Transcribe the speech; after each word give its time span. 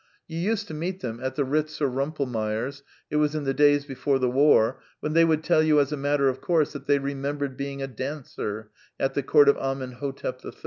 You 0.27 0.39
used 0.39 0.67
to 0.67 0.73
meet 0.73 1.01
them 1.01 1.19
at 1.21 1.35
the 1.35 1.45
Eitz 1.45 1.79
or 1.79 1.85
Eum 1.87 2.11
pelmeyer's 2.11 2.81
(it 3.11 3.17
was 3.17 3.35
in 3.35 3.43
the 3.43 3.53
days 3.53 3.85
before 3.85 4.17
the 4.17 4.31
War), 4.31 4.81
when 4.99 5.13
they 5.13 5.23
would 5.23 5.43
tell 5.43 5.61
you 5.61 5.79
as 5.79 5.91
a 5.91 5.95
matter 5.95 6.27
of 6.27 6.41
course 6.41 6.73
that 6.73 6.87
they 6.87 6.97
remembered 6.97 7.55
being 7.55 7.83
a 7.83 7.87
dancer 7.87 8.71
at 8.99 9.13
the 9.13 9.21
court 9.21 9.47
of 9.47 9.57
Amen 9.57 9.91
Hotep 9.99 10.43
III. 10.43 10.53